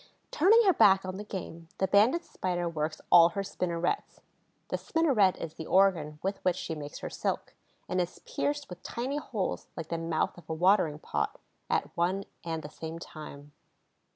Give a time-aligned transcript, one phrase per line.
[0.31, 5.53] Turning her back on the game, the Banded Spider works all her spinnerets—the spinneret is
[5.53, 7.53] the organ with which she makes her silk,
[7.87, 12.63] and is pierced with tiny holes like the mouth of a watering pot—at one and
[12.63, 13.51] the same time.